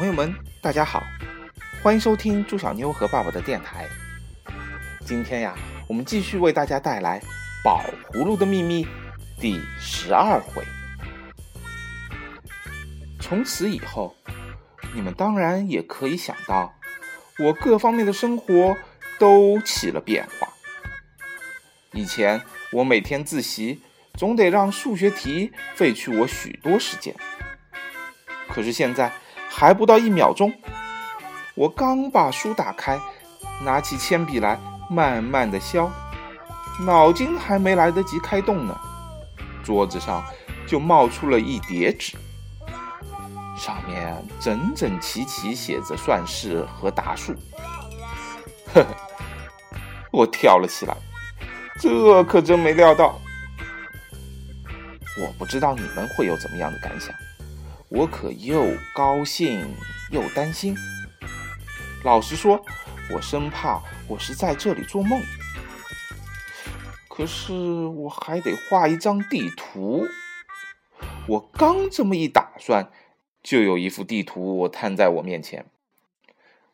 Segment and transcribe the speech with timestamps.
[0.00, 1.04] 朋友们，大家好，
[1.82, 3.86] 欢迎收听朱小妞和爸爸的电台。
[5.04, 5.54] 今天呀，
[5.86, 7.20] 我们继续为大家带来
[7.62, 8.86] 《宝葫芦的秘密》
[9.38, 10.64] 第十二回。
[13.20, 14.16] 从此以后，
[14.94, 16.72] 你们当然也可以想到，
[17.38, 18.74] 我各方面的生活
[19.18, 20.48] 都起了变化。
[21.92, 22.40] 以前
[22.72, 23.82] 我每天自习，
[24.14, 27.14] 总得让数学题费去我许多时间。
[28.48, 29.12] 可是现在
[29.52, 30.50] 还不到一秒钟，
[31.54, 32.98] 我刚把书打开，
[33.62, 35.90] 拿起铅笔来慢慢的削，
[36.86, 38.74] 脑筋还没来得及开动呢，
[39.62, 40.24] 桌子上
[40.66, 42.16] 就冒出了一叠纸，
[43.58, 47.34] 上面整整齐齐写着算式和答数。
[48.72, 48.86] 呵呵，
[50.12, 50.96] 我跳了起来，
[51.80, 53.20] 这可真没料到。
[55.20, 57.12] 我不知道你们会有怎么样的感想。
[57.90, 59.66] 我可又高兴
[60.12, 60.76] 又担心。
[62.04, 62.64] 老实说，
[63.10, 65.20] 我生怕我是在这里做梦。
[67.08, 70.06] 可是我还得画一张地图。
[71.26, 72.92] 我刚这么一打算，
[73.42, 75.66] 就有一幅地图摊在我面前。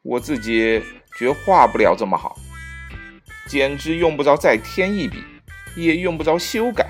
[0.03, 0.83] 我自己
[1.19, 2.37] 觉画不了这么好，
[3.49, 5.25] 简直用不着再添一笔，
[5.77, 6.87] 也用不着修改，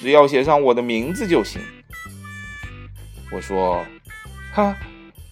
[0.00, 1.62] 只要写上我的名字就行。
[3.32, 3.82] 我说
[4.52, 4.76] ：“哈，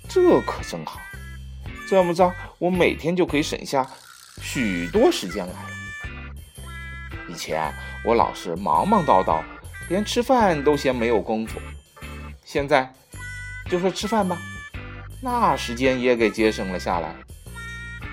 [0.08, 0.98] 这可真好！
[1.86, 3.86] 这么着，我每天就可以省下
[4.40, 5.68] 许多时间来了。
[7.28, 7.70] 以前
[8.02, 9.42] 我老是忙忙叨叨，
[9.90, 11.60] 连吃饭都嫌没有功夫。
[12.42, 12.90] 现在
[13.68, 14.38] 就说吃饭吧，
[15.22, 17.14] 那时间也给节省了下来。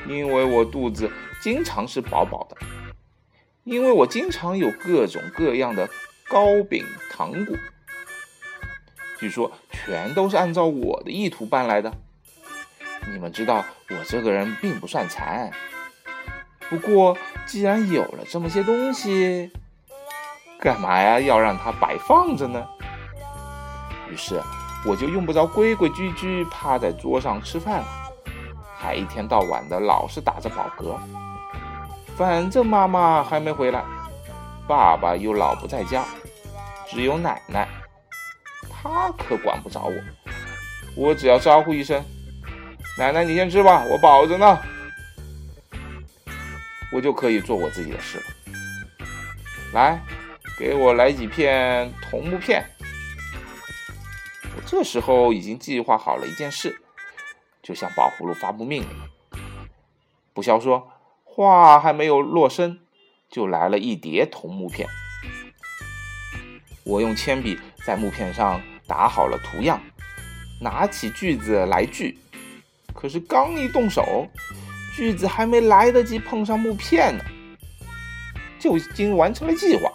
[0.06, 1.10] 因为我肚子
[1.42, 2.58] 经常是饱饱的，
[3.64, 5.90] 因为我经常有各种各样的
[6.28, 7.56] 糕饼糖果。”
[9.20, 11.92] 据说全都是按照我的意图办来的。
[13.12, 15.52] 你们知道我这个人并不算馋，
[16.70, 19.50] 不过既然有了这么些东西，
[20.60, 22.68] 干嘛呀要让它摆放着呢？
[24.10, 24.42] 于是
[24.86, 27.88] 我就用不着规规矩矩趴在桌上吃饭了，
[28.78, 30.98] 还一天到晚的老是打着饱嗝。
[32.16, 33.84] 反正妈妈还没回来，
[34.68, 36.04] 爸爸又老不在家，
[36.88, 37.68] 只有奶奶。
[38.94, 39.94] 他可管不着我，
[40.96, 42.04] 我只要招呼一声
[42.98, 44.60] ：“奶奶，你先吃吧，我饱着呢。”
[46.94, 48.24] 我就可以做我自己的事了。
[49.74, 50.02] 来，
[50.58, 52.66] 给我来几片桐木片。
[54.56, 56.80] 我这时候已经计划好了一件事，
[57.62, 58.90] 就向宝葫芦发布命令。
[60.34, 60.90] 不消说，
[61.26, 62.80] 话还没有落声，
[63.30, 64.88] 就来了一叠桐木片。
[66.86, 68.62] 我用铅笔在木片上。
[68.88, 69.82] 打好了图样，
[70.62, 72.18] 拿起锯子来锯，
[72.94, 74.28] 可是刚一动手，
[74.96, 77.24] 锯子还没来得及碰上木片呢，
[78.58, 79.92] 就已经完成了计划。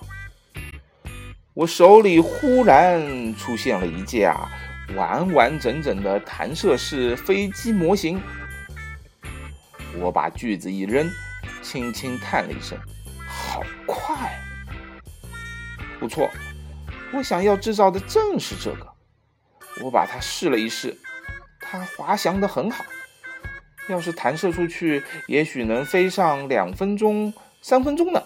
[1.54, 4.48] 我手里忽然出现了一架
[4.94, 8.20] 完完整整的弹射式飞机模型。
[9.98, 11.10] 我把锯子一扔，
[11.62, 12.78] 轻轻叹了一声
[13.28, 14.32] ：“好快！”
[16.00, 16.30] 不错。
[17.12, 18.88] 我想要制造的正是这个，
[19.84, 20.96] 我把它试了一试，
[21.60, 22.84] 它滑翔的很好。
[23.88, 28.22] 要是弹射出去，也许能飞上两分钟、三分钟呢。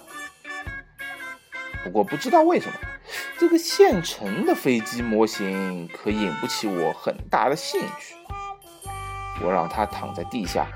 [1.82, 2.74] 不过不知道为什么，
[3.38, 8.14] 这个现成的飞机模型可引不起我很大的兴趣。
[9.42, 10.66] 我让它躺在地下，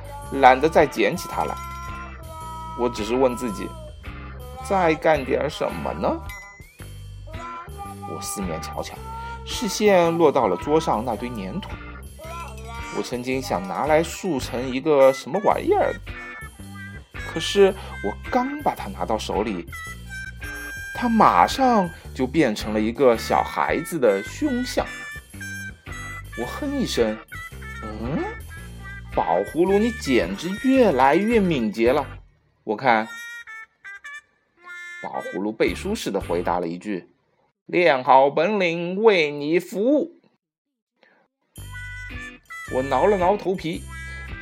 [0.41, 1.55] 懒得再捡起它来。
[2.79, 3.69] 我只是问自己，
[4.69, 6.21] 再干点什么呢？
[8.15, 8.95] 我四面瞧瞧，
[9.47, 11.71] 视线落到了桌上那堆粘土。
[12.97, 15.95] 我曾经想拿来塑成一个什么玩意儿，
[17.33, 17.73] 可是
[18.05, 19.65] 我刚把它拿到手里，
[20.95, 24.85] 它马上就变成了一个小孩子的胸像。
[26.37, 27.17] 我哼一声
[27.83, 28.25] ：“嗯，
[29.15, 32.05] 宝葫芦，你简直越来越敏捷了。”
[32.65, 33.07] 我看，
[35.03, 37.10] 宝葫芦背书似的回答了一句。
[37.71, 40.21] 练好本领，为你服务。
[42.75, 43.85] 我挠了挠头皮，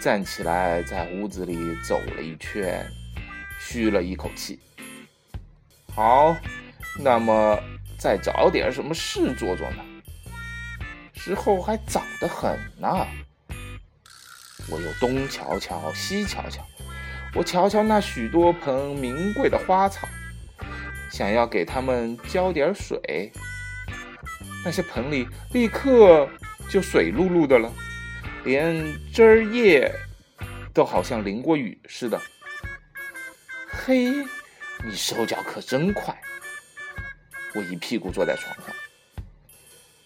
[0.00, 1.54] 站起来，在屋子里
[1.86, 2.86] 走了一圈，
[3.60, 4.58] 吁了一口气。
[5.94, 6.34] 好，
[6.98, 7.62] 那么
[7.98, 9.84] 再找点什么事做做呢？
[11.12, 13.06] 时候还早得很呢。
[14.70, 16.66] 我又东瞧瞧，西瞧瞧，
[17.34, 20.08] 我瞧瞧那许多盆名贵的花草。
[21.18, 23.32] 想要给它们浇点水，
[24.64, 26.28] 那些盆里立刻
[26.70, 27.72] 就水漉漉的了，
[28.44, 28.72] 连
[29.12, 29.92] 枝儿叶
[30.72, 32.20] 都好像淋过雨似的。
[33.66, 34.12] 嘿，
[34.84, 36.16] 你手脚可真快！
[37.56, 38.72] 我一屁股坐在床上。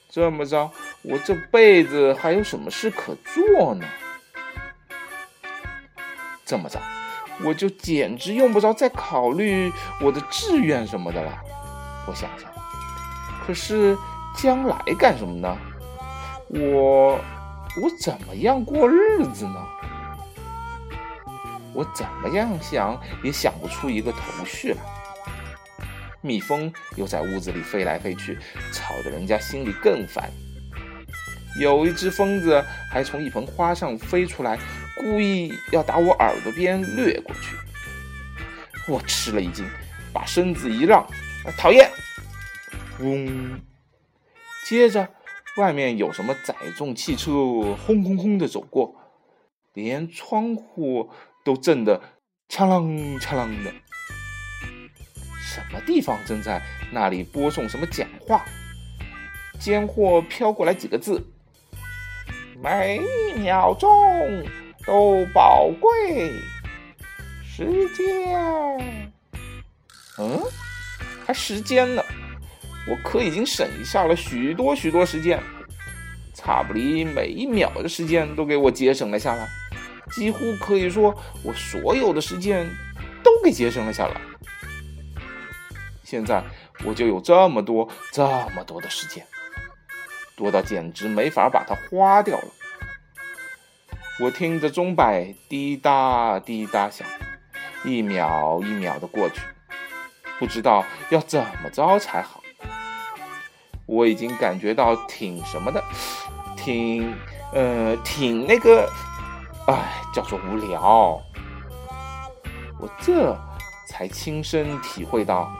[0.08, 0.72] 这么着，
[1.02, 3.86] 我这辈子还有什么事可做呢？
[6.46, 6.80] 这么着，
[7.44, 11.32] 我就简直用不着再考虑我的志愿什么的了。
[12.06, 12.50] 我想想，
[13.46, 13.96] 可是
[14.36, 15.56] 将来干什么呢？
[16.48, 17.18] 我
[17.82, 19.66] 我怎么样过日子呢？
[21.74, 24.78] 我怎么样想也想不出一个头绪来。
[26.20, 28.38] 蜜蜂又在屋子里飞来飞去，
[28.72, 30.30] 吵得人家心里更烦。
[31.60, 34.58] 有一只疯子还从一盆花上飞出来，
[35.02, 37.56] 故意要打我耳朵边掠过去。
[38.88, 39.68] 我吃了一惊，
[40.12, 41.04] 把身子一让，
[41.58, 41.90] 讨厌！
[43.00, 43.60] 嗡！
[44.68, 45.08] 接着，
[45.56, 47.32] 外面有什么载重汽车
[47.84, 48.94] 轰轰轰的走过，
[49.74, 51.10] 连窗户
[51.44, 52.00] 都震得
[52.48, 53.72] 锵啷锵啷的。
[55.40, 56.62] 什么地方正在
[56.92, 58.44] 那里播送什么讲话？
[59.60, 61.24] 间或飘过来几个字
[62.62, 63.88] ：“每一秒钟
[64.86, 66.32] 都宝贵，
[67.44, 68.38] 时间。”
[70.18, 70.40] 嗯，
[71.26, 72.02] 还时间呢？
[72.88, 75.40] 我可已经省下了许多许多时间，
[76.34, 79.48] 差不离每一秒的时间都给我节省了下来，
[80.10, 81.14] 几乎可以说
[81.44, 82.68] 我所有的时间
[83.22, 84.20] 都给节省了下来。
[86.02, 86.44] 现在
[86.84, 89.24] 我就有这么多、这么多的时间，
[90.36, 92.48] 多到简直没法把它花掉了。
[94.20, 97.06] 我听着钟摆滴答滴答响，
[97.82, 99.40] 一秒一秒的过去，
[100.38, 102.40] 不知道要怎么着才好。
[103.86, 105.82] 我已经感觉到挺什么的，
[106.56, 107.12] 挺
[107.52, 108.88] 呃挺那个，
[109.66, 111.20] 哎，叫做无聊。
[112.78, 113.36] 我这
[113.88, 115.50] 才亲身体会到。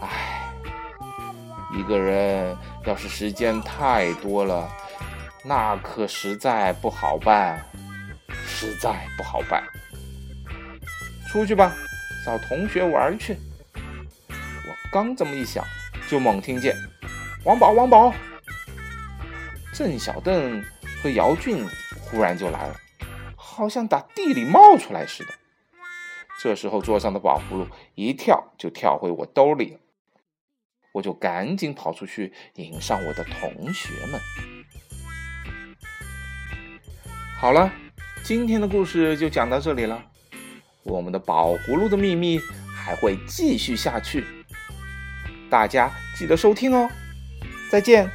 [0.00, 0.52] 唉，
[1.74, 4.68] 一个人要是时间太多了，
[5.42, 7.64] 那可实在不好办，
[8.46, 9.62] 实在不好办。
[11.28, 11.74] 出去吧，
[12.24, 13.36] 找同学玩去。
[14.28, 15.62] 我刚这么一想，
[16.08, 16.74] 就猛听见
[17.44, 18.14] 王宝，王宝，
[19.74, 20.64] 郑小邓
[21.02, 21.66] 和姚俊
[22.00, 22.80] 忽然就来了，
[23.36, 25.34] 好像打地里冒出来似的。
[26.40, 29.80] 这时候，桌上的宝葫芦一跳就跳回我兜里了。
[30.92, 34.18] 我就赶紧跑出去迎上我的同学们。
[37.38, 37.70] 好了，
[38.26, 40.02] 今天的故事就讲到这里了。
[40.82, 42.40] 我们的宝葫芦的秘密
[42.76, 44.24] 还会继续下去，
[45.48, 45.88] 大家
[46.18, 46.90] 记得收听哦。
[47.70, 48.10] 再见。